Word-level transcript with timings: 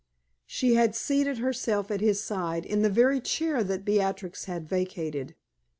She 0.47 0.73
had 0.73 0.95
seated 0.95 1.37
herself 1.37 1.91
at 1.91 2.01
his 2.01 2.19
side, 2.19 2.65
in 2.65 2.81
the 2.81 2.89
very 2.89 3.19
chair 3.21 3.63
that 3.63 3.85
Beatrix 3.85 4.45
had 4.45 4.67
vacated. 4.67 5.35